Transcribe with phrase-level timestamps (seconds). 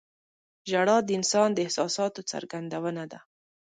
[0.69, 3.19] •ژړا د انسان د احساساتو څرګندونه ده.